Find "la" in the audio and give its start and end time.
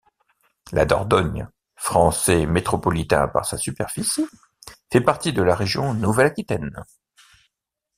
0.71-0.85, 5.43-5.53